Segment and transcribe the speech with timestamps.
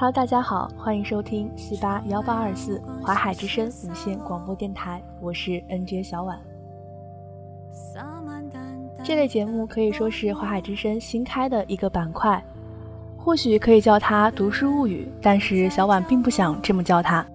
[0.00, 6.38] Hello，大家好，欢迎收听四八幺八二四华海之声无线广播电台，我是 NJ 小婉。
[9.02, 12.40] 这类节目可以说是华海之声新开的一个板块，
[13.16, 17.26] 或许可以叫它“读书物语”，但是小婉并不想这么叫它，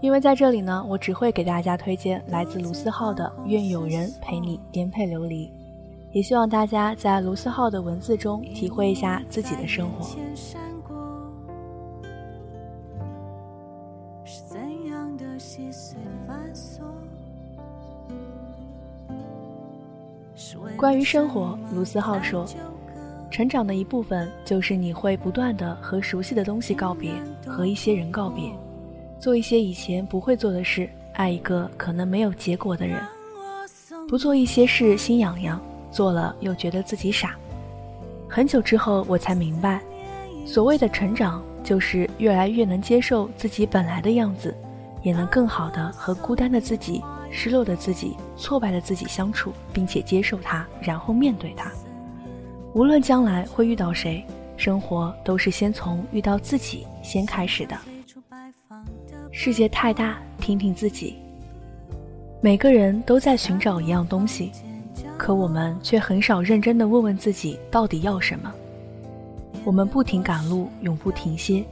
[0.00, 5.48] 因为在这里呢，我只会给大家推荐来自卢思浩的《愿有人陪你颠沛流离》，
[6.12, 10.06] 也希望大家在卢思浩的文字中体会一下自己的生活。
[20.76, 22.44] 关于生活，卢思浩说
[23.30, 27.12] ：“成长的一部分就是你会不断的和熟悉的东西告别，
[27.46, 28.50] 和一些人告别，
[29.18, 33.00] 做一些以前不会做的事，爱一个可能没有结果的人，
[34.08, 37.36] 不做一些事心痒痒，做了又觉得自己傻。
[38.28, 39.80] 很久之后，我才明白，
[40.44, 44.54] 所谓的成长，就是越来越能接受自己本来的样子，
[45.02, 47.02] 也能更好的和孤单的自己。”
[47.36, 51.68] 失落的自己、挫败的自己相处，并且接受它，然后面对它。
[52.74, 54.24] 无论将来会遇到谁，
[54.56, 57.76] 生活都是先从遇到自己先开始的。
[59.32, 61.16] 世界太大，听听自己。
[62.40, 64.52] 每个人都在寻找一样东西，
[65.18, 68.54] 可我们却很少认真的问问自己到底要什么。
[69.64, 71.64] 我们不停赶路，永不停歇，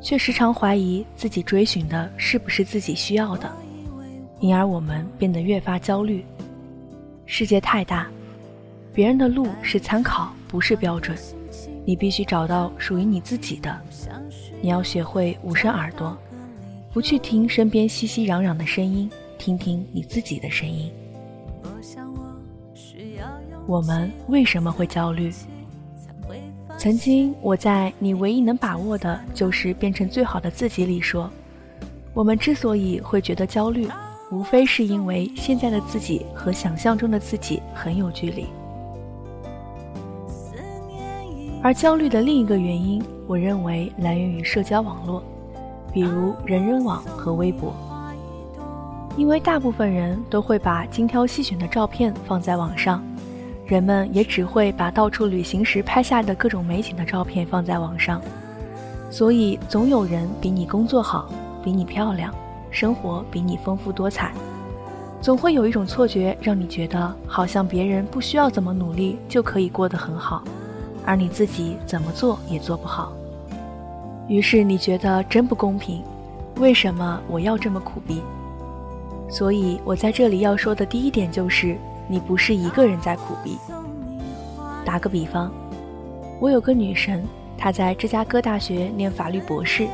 [0.00, 3.52] 却时常怀疑自己追寻的是不是自己需要的。
[4.44, 6.22] 因而我们变得越发焦虑。
[7.24, 8.06] 世界太大，
[8.92, 11.16] 别人的路是参考，不是标准。
[11.86, 13.74] 你必须找到属于你自己的。
[14.60, 16.14] 你要学会捂上耳朵，
[16.92, 20.92] 不去听身边熙熙攘攘的声音，听听你自己的声音。
[23.66, 25.32] 我们为什么会焦虑？
[26.76, 31.30] 曾经我在《你唯一能把握的就是变成最好的自己》里说，
[32.12, 33.88] 我们之所以会觉得焦虑。
[34.30, 38.46] 无非是因为现在的自己和想象中的自己很有距离，
[41.62, 45.22] 而焦虑的另一个原因，我认为来源于社交网络，
[45.92, 47.72] 比如人人网和微博。
[49.16, 53.00] 因为大部分人都会把精挑细选的照片放在网上，
[53.64, 58.20] 人们也只会把到处旅行时拍下的各种美景的照片放在网上，
[59.10, 61.30] 所以总有人比你工作好，
[61.62, 62.34] 比你漂亮。
[62.74, 64.32] 生活比你丰富多彩，
[65.20, 70.42] 总会有一种错觉，让你觉得好像别人不需要怎么努力就可以过得很好，
[71.06, 73.12] 而你自己怎么做也做不好。
[74.26, 76.02] 于是你觉得真不公平，
[76.56, 78.20] 为什么我要这么苦逼？
[79.28, 81.76] 所以我在这里要说的第一点就是，
[82.08, 83.56] 你不是一个人在苦逼。
[84.84, 85.48] 打个比方，
[86.40, 87.24] 我有个女神，
[87.56, 89.86] 她在芝加哥大学念法律博士。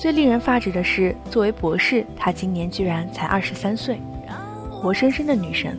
[0.00, 4.00] 最令人发指的是，作为博士，她今年居然才二十三岁，
[4.70, 5.76] 活生生的女神。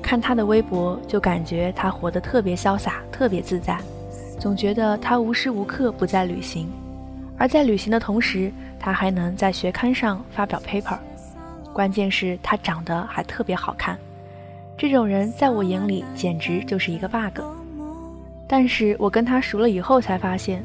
[0.00, 3.78] 看她的微博，就感觉她活得特别潇洒，特别自在，
[4.40, 6.66] 总觉得她无时无刻不在旅行。
[7.36, 10.96] 而在旅行的同时，她还能在学刊上发表 paper。
[11.74, 13.98] 关键是她长得还特别好看，
[14.78, 17.42] 这种人在我眼里简直就是一个 bug。
[18.48, 20.64] 但是我跟她熟了以后才发现。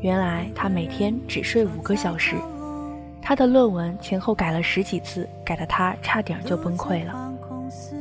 [0.00, 2.36] 原来他每天只睡五个小时，
[3.20, 7.32] 他的论文前后改了十几次，改得他差点就崩溃了。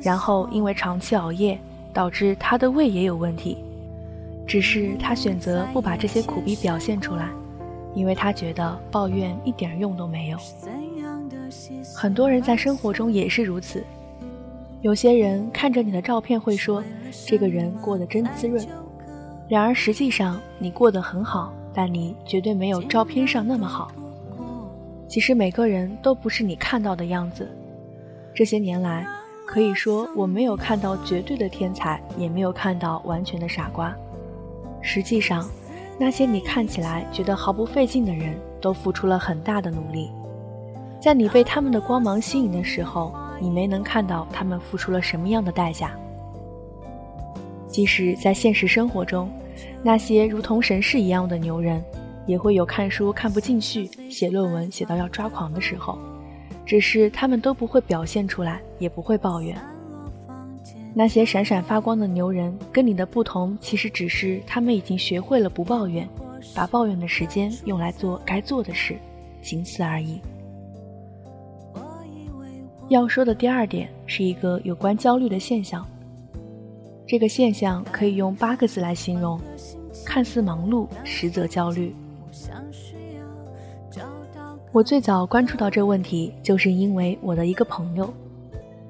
[0.01, 1.59] 然后因为长期熬夜，
[1.91, 3.63] 导致他的胃也有问题。
[4.45, 7.29] 只是他选择不把这些苦逼表现出来，
[7.93, 10.37] 因为他觉得抱怨一点用都没有。
[11.95, 13.83] 很多人在生活中也是如此，
[14.81, 16.83] 有些人看着你的照片会说
[17.27, 18.65] ：“这个人过得真滋润。”
[19.49, 21.51] 然而实际上你过得很好。
[21.77, 23.91] 但你绝对没有照片上那么好。
[25.07, 27.47] 其实每个人都不是你看到的样子。
[28.33, 29.05] 这些年来，
[29.45, 33.95] 可以说我没有看到绝对的天才，也没有看到完全的傻瓜。
[34.81, 35.47] 实际上，
[35.99, 40.09] 那些你看起来觉得毫不费劲的人，都付出了很大的努力。
[40.99, 45.91] 在你被他们的光芒吸引的时候，你没能看到他们付出了什么样的代价。
[47.67, 49.29] 即使在现实生活中。
[49.83, 51.83] 那些如同神士一样的牛人，
[52.25, 55.97] 也会有看书看不进去、写论文写到要抓狂的时候，
[56.65, 59.55] 只是他们都不会表现出来，也不会抱怨。
[60.93, 66.07] 那些闪闪发光的牛人，跟你的不同，其实只是他们已经学会了不抱怨，
[66.55, 68.97] 把抱怨的时间用来做该做的事，
[69.41, 70.19] 仅此而已。
[72.89, 75.85] 要说的第二点，是一个有关焦虑的现象。
[77.07, 79.39] 这个现象可以用八个字来形容：
[80.05, 81.95] 看似忙碌，实则焦虑。
[84.73, 88.13] 我最早关注到这问题，就是因为我的一个朋友，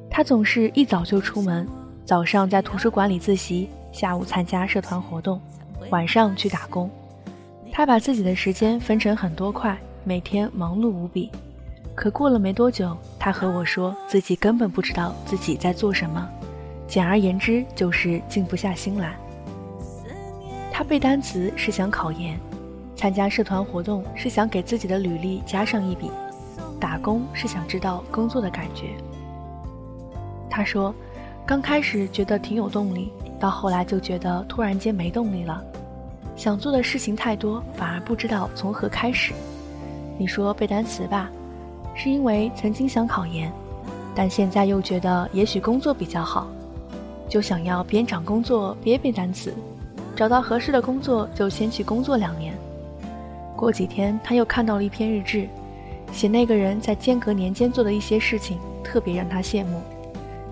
[0.10, 1.68] 他总是一早就出门，
[2.04, 5.40] 早上在图书馆里自习，下午参加社团活动，
[5.92, 6.90] 晚上去打工。
[7.72, 11.32] 他把自己的时间分成很多块，每天忙碌无比。
[11.94, 16.28] 可过了没多久，他和我说自己根本不知道自己在做什么，
[16.88, 19.16] 简而言之就是静不下心来。
[20.72, 22.40] 他背单词是想考研，
[22.96, 26.12] 参加社团活动是想给自己的履历加上一笔，
[26.80, 28.92] 打工是想知道工作的感觉。
[30.50, 30.94] 他说，
[31.46, 35.64] 刚开始觉得挺有动力，到后来就觉得突然间没动力了，
[36.36, 39.34] 想做的事情太多，反而不知道从何开始。
[40.18, 41.30] 你说背单词吧。
[42.00, 43.52] 是因为曾经想考研，
[44.14, 46.48] 但现在又觉得也许工作比较好，
[47.30, 49.54] 就想要边找工作边背单词，
[50.16, 52.54] 找到合适的工作就先去工作两年。
[53.56, 55.48] 过几天他又看到了一篇日志，
[56.12, 59.82] 写那个人在间隔年间做的一些事情，特别让他羡慕。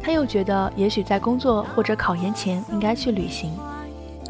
[0.01, 3.51] 他又觉得也许在工作或者考研前应该去旅行，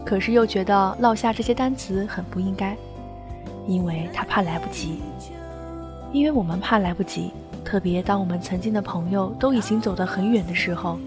[0.06, 2.78] 可是又觉得落下这些单词很不应该，
[3.68, 5.00] 因为他怕来不及。
[6.14, 7.32] 因为我们怕来不及，
[7.66, 10.98] 特别当我们曾经的朋友都已经走得很远的时候，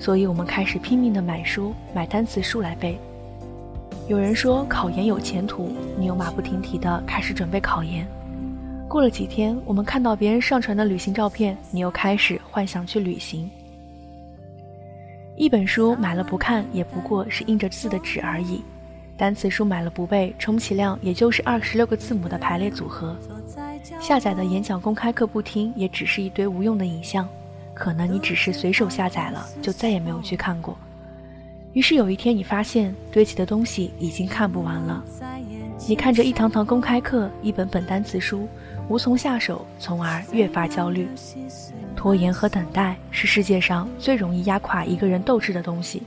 [0.00, 2.98] 所以我们开始拼命的买书、买单词书来背。
[4.08, 8.04] 有人说考研有前途，你又马不停蹄的开始准备考研。
[8.88, 13.48] 过了几天，我们看到别人上传的旅行照片，你又开始幻想去旅行。
[15.36, 18.62] 一本书买了不看，也不过是印着字的纸而已；
[19.18, 23.14] 单词书买了不背，充其量也就是二十六个字母的排列组合。
[24.00, 27.28] 下载的演讲公开课不听，也只是一堆无用的影像，
[27.80, 30.76] 可能你只是随手下载了，就再也没有去看过。
[31.72, 35.02] 于是有一天，你发现堆积的东西已经看不完了。
[35.88, 38.46] 你看着一堂堂公开课，一本本单词书，
[38.90, 41.08] 无从下手，从而越发焦虑。
[41.96, 46.02] 拖延和等待是世界上最容易压垮一个人斗志的东西。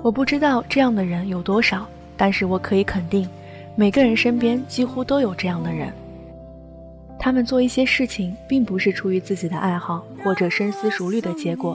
[0.00, 3.28] 我不知道这样的人有多少，但是我可以肯定。
[3.74, 5.92] 每个人身边几乎都有这样的人，
[7.24, 11.74] 他们做一些事情，并不是出于自己的爱好或者深思熟虑的结果，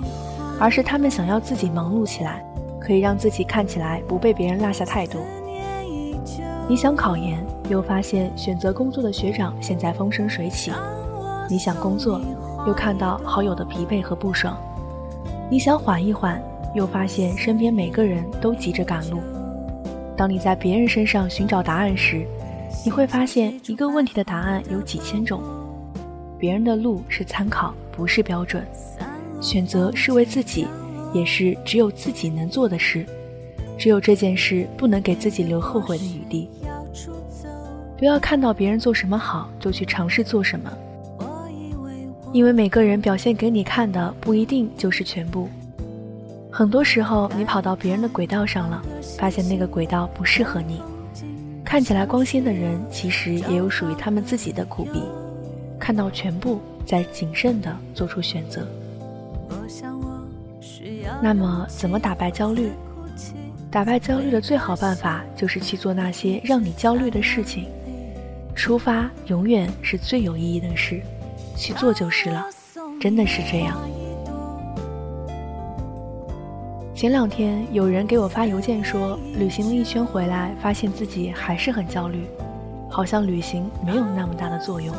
[0.59, 2.45] 而是他们想要自己忙碌起来，
[2.79, 5.19] 可以让自己看起来不被别人落下太多。
[6.67, 10.71] 你想考研，又发现选择工作的学长现在风生水起；
[11.49, 12.21] 你想工作，
[12.67, 14.53] 又看到好友的疲惫和不爽；
[15.49, 16.39] 你想缓一缓，
[16.75, 19.17] 又发现身边每个人都急着赶路。
[20.15, 22.23] 当你在别人身上寻找答案时，
[22.85, 25.41] 你会发现一个问题的答案有几千种。
[26.37, 28.65] 别人的路是参考，不是标准。
[29.41, 30.67] 选择是为自己，
[31.13, 33.05] 也是只有自己能做的事。
[33.77, 36.49] 只有这件事不能给自己留后悔的余地。
[37.97, 40.71] 不要看到别人做什么好就去尝试做什么，
[42.31, 45.49] 因为每个人表现给你看的不一定就是全部。
[46.51, 48.81] 很多时候，你跑到别人的轨道上了，
[49.17, 50.81] 发现那个轨道不适合你。
[51.69, 55.03] 看起来光鲜的人，其实也有属于他们自己的苦逼。
[55.79, 58.67] 看到全部，再谨慎地做出选择。
[61.21, 62.71] 那么，怎么打败焦虑？
[63.69, 67.67] 打败焦虑的最好办法，就是去做那些让你焦虑的事情。
[68.55, 70.99] 出发永远是最有意义的事，
[71.55, 72.47] 去做就是了。
[72.99, 73.79] 真的是这样。
[76.99, 82.25] 前两天有人给我发邮件说，旅行了一圈回来，发现自己还是很焦虑，
[82.89, 84.93] 好像旅行没有那么大的作用。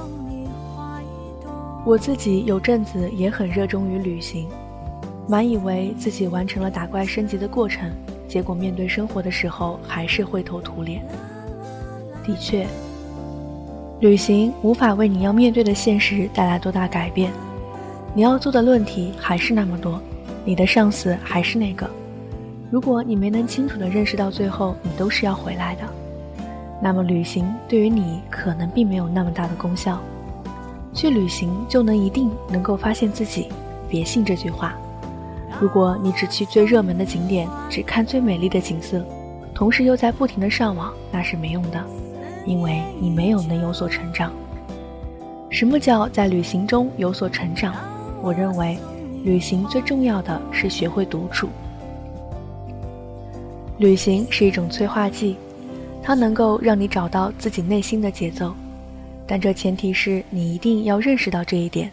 [1.85, 4.49] 我自己有阵子也很热衷于旅行，
[5.29, 7.91] 满以为自己完成了打怪升级的过程，
[8.27, 11.05] 结果面对生活的时候还是灰头土脸。
[12.25, 12.67] 的确，
[14.01, 17.31] 旅行无法为你要面对的现实带来多大改变，
[18.15, 20.01] 你要做的论题还是那么多。
[20.45, 21.89] 你的上司还是那个，
[22.71, 25.83] 如果你没能清楚地认识到最后你都是要回来的，
[26.81, 30.01] 那么旅行对于你可能并没有那么大的功效。
[30.93, 33.49] 去旅行就能一定能够发现自己，
[33.89, 34.75] 别信这句话。
[35.61, 39.05] 如果你只去最热门的景点，只看最美丽的景色，
[39.55, 41.85] 同时又在不停地上网，那是没用的，
[42.47, 44.33] 因为你没有能有所成长。
[45.51, 47.75] 什么叫在旅行中有所成长？
[48.23, 48.79] 我认为。
[49.23, 51.49] 旅行最重要的是学会独处。
[53.79, 55.37] 旅行是一种催化剂，
[56.03, 58.55] 它能够让你找到自己内心的节奏，
[59.27, 61.91] 但这前提是你一定要认识到这一点。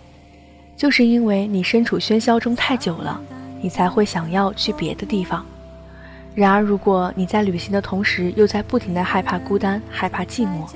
[0.75, 3.19] 就是因为你身处喧嚣中太久了，
[3.61, 5.45] 你才会想要去别的地方。
[6.35, 10.69] 然而，如果你在旅行的同时又在不停的害怕孤单、害怕寂寞，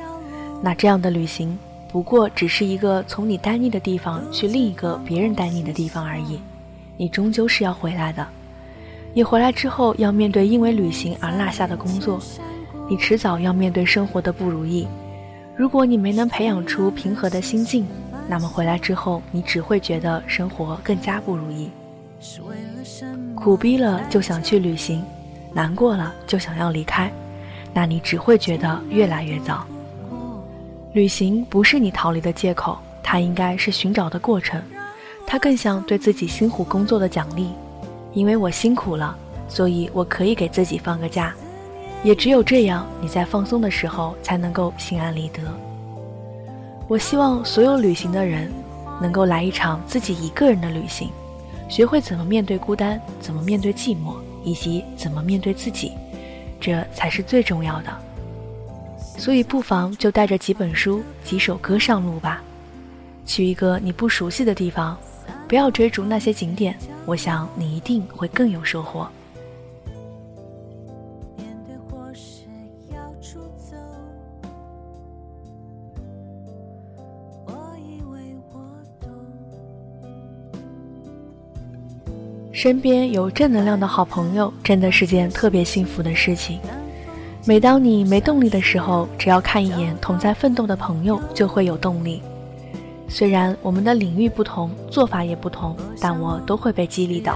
[0.62, 1.55] 那这样的旅行
[1.92, 6.40] 不过只是一个从你待腻的地方去另一个别人待腻的地方而已。
[6.98, 8.26] 你终究是要回来的，
[9.14, 12.20] 你回来之后要面对因为旅行而落下的工作，
[12.90, 14.88] 你迟早要面对生活的不如意。
[15.56, 17.86] 如果你没能培养出平和的心境，
[18.28, 21.70] 那么回来之后你只会觉得生活更加不如意。
[23.36, 25.04] 苦逼了就想去旅行，
[25.54, 27.12] 难过了就想要离开，
[27.74, 29.66] 那你只会觉得越来越糟。
[30.94, 34.62] 旅行不是你逃离的借口，它应该是寻找的过程。
[35.26, 37.52] 它更像对自己辛苦工作的奖励，
[38.12, 39.16] 因为我辛苦了，
[39.48, 41.34] 所以我可以给自己放个假。
[42.04, 45.42] 也只有这样，你在放松的时候才能够心安理得。
[46.90, 48.52] 我希望所有旅行的人，
[49.02, 51.10] 能够来一场自己一个人的旅行，
[51.70, 55.94] 学会怎么面对孤单，怎么面对寂寞，以及怎么面对自己，
[56.60, 58.11] 这才是最重要的。
[59.22, 62.42] 所以，不妨就带着几本书、几首歌上路吧，
[63.24, 64.98] 去一个你不熟悉的地方。
[65.48, 66.75] 不要追逐那些景点，
[67.06, 69.08] 我想你一定会更有收获。
[82.51, 86.60] 身边有正能量的好朋友，真的是件特别幸福的事情。
[87.44, 92.22] 每当你没动力的时候，只要看一眼同在奋斗的朋友，就会有动力。
[93.08, 97.36] 虽然我们的领域不同，做法也不同，但我都会被激励到。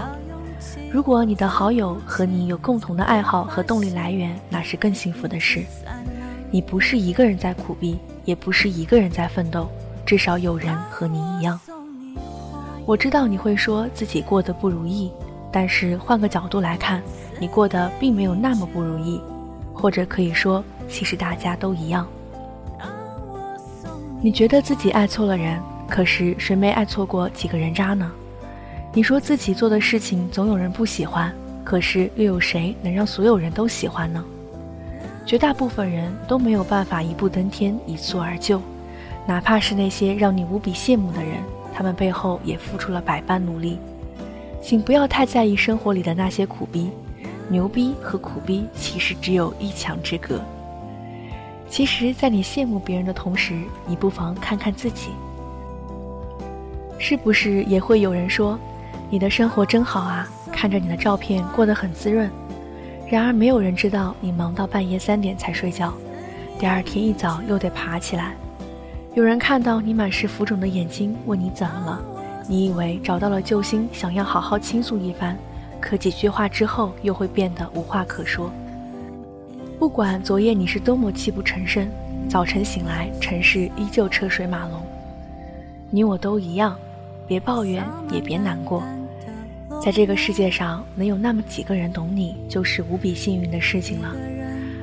[0.91, 5.63] 如果你的好友和你有共同的爱好和动力来源，那是更幸福的事。
[6.51, 9.67] 你不是一个人在苦逼，也不是一个人在奋斗，
[10.05, 11.59] 至少有人和你一样。
[12.85, 15.11] 我知道你会说自己过得不如意，
[15.51, 17.01] 但是换个角度来看，
[17.39, 19.19] 你过得并没有那么不如意，
[19.75, 22.07] 或者可以说，其实大家都一样。
[24.21, 28.11] 你觉得自己爱错了人，可是谁没爱错过几个人渣呢？
[28.93, 31.31] 你说自己做的事情总有人不喜欢，
[31.63, 34.23] 可是又有谁能让所有人都喜欢呢？
[35.25, 38.61] 绝大部分人都没有办法一步登天、一蹴而就，
[39.27, 41.33] 哪怕是那些让你无比羡慕的人，
[41.73, 43.77] 他们背后也付出了百般努力。
[44.61, 46.89] 请不要太在意生活里的那些苦逼，
[47.49, 50.39] 牛逼和苦逼其实只有一墙之隔。
[51.67, 55.09] 其实，在你羡慕别人的同时，你不妨看看自己，
[56.97, 58.57] 是不是也会有人说，
[59.09, 62.29] 你的生活真好啊，看着你的照片过得很滋润。
[63.09, 65.93] 然而，没有人知道你忙到半夜三点才睡觉，
[66.57, 68.33] 第二天一早又得爬起来。
[69.13, 72.01] 有人看到你满是浮肿的眼睛，问你怎么了，
[72.47, 75.37] 你以为找到了救星，想要好好倾诉一番，
[75.85, 78.51] 可几句话之后，又会变得无话可说。
[79.77, 81.87] 不管昨夜你是多么泣不成声，
[82.27, 84.81] 早晨醒来，城市依旧车水马龙。
[85.91, 86.75] 你我都一样，
[87.27, 88.81] 别抱怨，也别难过。
[89.79, 94.15] 在这个世界上，能有那么几个人懂你，就是无比幸运的事情了。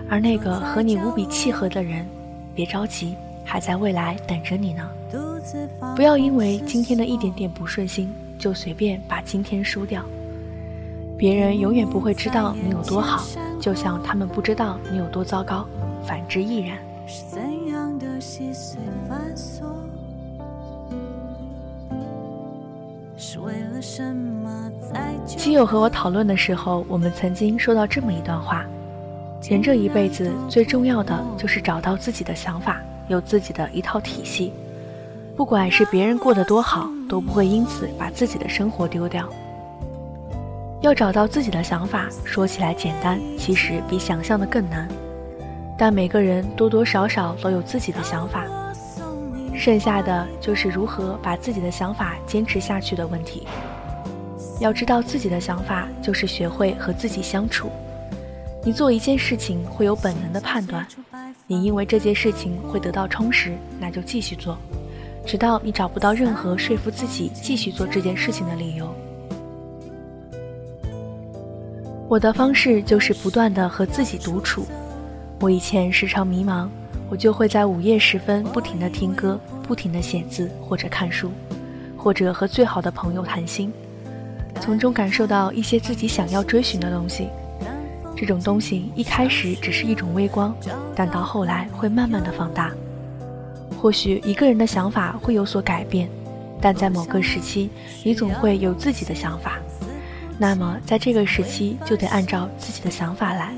[0.09, 2.07] 而那个和你无比契合的人，
[2.55, 4.89] 别着急，还在未来等着你呢。
[5.97, 10.05] 不要因为今天的一点点不顺心，就随便把今天输掉。
[11.23, 13.25] 别人永远不会知道你有多好。
[13.61, 15.65] 就像他们不知道你有多糟糕，
[16.05, 16.77] 反之亦然。
[25.25, 28.67] 基友和我讨论的时候，我们曾经说到这么一段话：
[29.49, 34.53] 人这一辈子最重要的就是找到自己的想法，有自己的一套体系。
[35.37, 39.25] 不管是别人过得多好，都不会因此把自己的生活丢掉。
[40.83, 44.89] 要找到自己的想法，说起来简单，其实比想象的更难。
[45.79, 48.45] 但每个人多多少少都有自己的想法，
[49.55, 53.47] 剩下的就是如何把自己的想法坚持下去的问题。
[54.59, 57.71] 要知道自己的想法，就是学会和自己相处。
[58.65, 60.85] 你做一件事情会有本能的判断，
[61.47, 64.59] 你因为这件事情会得到充实，那就继续做，
[65.25, 68.93] 直到你找不到任何说服自己继续做这件事情的理由。
[72.13, 74.67] 我的方式就是不断的和自己独处。
[75.41, 76.69] 我以前时常迷茫，
[77.09, 81.33] 我就会在午夜时分不停的听歌，不停的写字或者看书，
[81.97, 83.73] 或者和最好的朋友谈心，
[84.61, 87.31] 从中感受到一些自己想要追寻的东西。
[88.15, 90.55] 这种东西一开始只是一种微光，
[90.95, 92.71] 但到后来会慢慢的放大。
[93.81, 96.11] 或许一个人的想法会有所改变，
[96.61, 97.71] 但在某个时期，
[98.05, 99.59] 你总会有自己的想法。
[100.39, 103.53] 那么，在这个时期就得按照自己的想法来。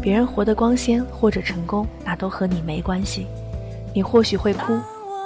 [0.00, 3.26] 别人活得光鲜或者成功，那都和你没关系。
[3.92, 4.78] 你或许会哭，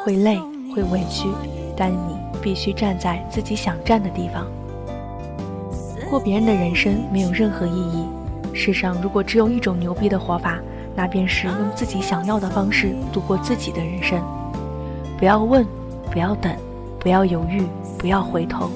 [0.03, 0.39] 会累，
[0.75, 1.29] 会委屈，
[1.77, 4.47] 但你必须站在自己想站的地方。
[6.11, 8.07] 过别人的人生没有任何意义。
[8.53, 10.59] 世上如果只有一种牛逼的活法，
[10.97, 14.21] 那便是用自己想要的方式度过自己的人生。
[15.19, 15.65] 不要问，
[16.11, 16.53] 不要等，
[16.99, 17.63] 不要犹豫，
[17.99, 18.71] 不要回头。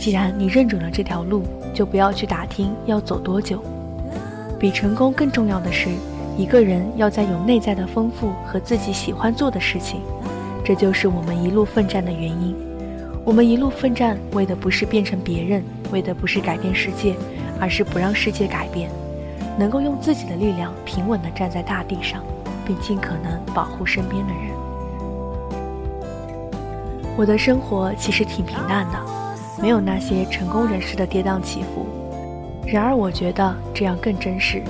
[0.00, 1.42] 既然你认准了这条路，
[1.74, 3.62] 就不要去打听要走多久。
[4.58, 5.90] 比成功更重要的是，
[6.38, 10.00] 一个人要在有内在的丰富和自己喜欢做的事情。
[10.64, 12.56] 这就是我们一路奋战的原因。
[13.26, 17.14] 我们一路奋战，为的不是变成别人，为的不是改变世界，
[17.60, 18.88] 而是不让世界改变，
[19.58, 22.24] 能够用自己的力量平稳地站在大地上，
[22.66, 24.50] 并尽可能保护身边的人。
[27.18, 28.98] 我的生活其实挺平淡的，
[29.60, 31.86] 没有那些成功人士的跌宕起伏。
[32.66, 34.62] 然而，我觉得这样更真实。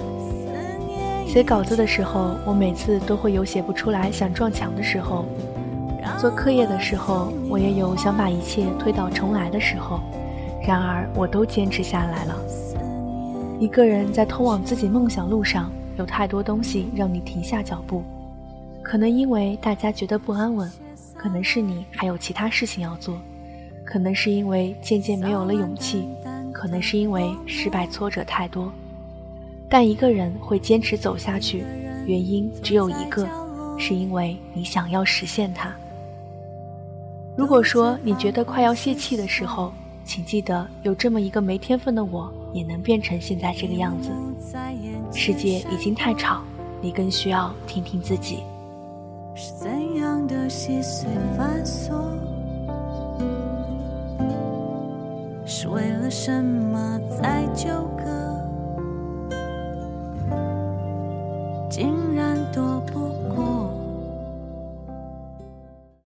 [1.26, 5.24] 写稿子的时候，我每次都会有写不出来、想撞墙的时候；
[6.18, 10.00] 做课业的时候，我也有想把一切推倒重来的时候。
[10.66, 12.36] 然而，我都坚持下来了。
[13.58, 18.02] 一个人在通往自己梦想路上，有太多东西让你停下脚步。
[18.82, 20.70] 可能因为大家觉得不安稳，
[21.14, 23.14] 可能是你还有其他事情要做，
[23.90, 26.06] 可能是因为渐渐没有了勇气。
[26.52, 28.70] 可能是因为失败挫折太多，
[29.66, 31.64] 但一个人会坚持走下去，
[32.04, 33.26] 原因只有一个，
[33.78, 35.74] 是因为你想要实现它。
[37.36, 39.72] 如果说你觉得快要泄气的时候，
[40.04, 44.10] 请记得有这么一个没天分的我，也能变成现在这个样子。
[45.14, 46.42] 世界已经太吵，
[46.82, 48.40] 你更需要听听自己。
[49.34, 51.94] 是怎样的细碎繁琐？
[55.62, 58.29] 是为了什么在纠葛？